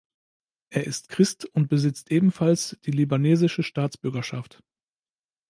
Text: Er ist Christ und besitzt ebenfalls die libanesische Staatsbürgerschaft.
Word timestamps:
Er 0.71 0.87
ist 0.87 1.09
Christ 1.09 1.45
und 1.45 1.67
besitzt 1.67 2.09
ebenfalls 2.09 2.75
die 2.85 2.89
libanesische 2.91 3.61
Staatsbürgerschaft. 3.61 4.63